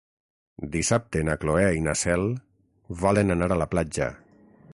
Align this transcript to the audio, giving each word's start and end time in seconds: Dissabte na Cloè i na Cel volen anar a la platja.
Dissabte 0.75 1.21
na 1.27 1.35
Cloè 1.43 1.67
i 1.81 1.85
na 1.89 1.95
Cel 2.05 2.25
volen 3.05 3.37
anar 3.37 3.53
a 3.57 3.61
la 3.65 3.73
platja. 3.77 4.11